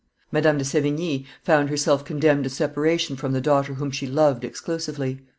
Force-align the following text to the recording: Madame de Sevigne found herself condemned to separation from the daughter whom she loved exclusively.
Madame 0.31 0.57
de 0.57 0.65
Sevigne 0.65 1.27
found 1.43 1.69
herself 1.69 2.03
condemned 2.03 2.43
to 2.43 2.49
separation 2.49 3.15
from 3.15 3.33
the 3.33 3.39
daughter 3.39 3.75
whom 3.75 3.91
she 3.91 4.07
loved 4.07 4.43
exclusively. 4.43 5.19